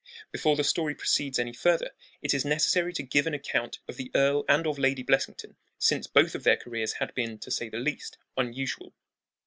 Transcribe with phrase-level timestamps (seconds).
[0.31, 1.91] Before the story proceeds any further
[2.23, 6.07] it is necessary to give an account of the Earl and of Lady Blessington, since
[6.07, 8.95] both of their careers had been, to say the least, unusual.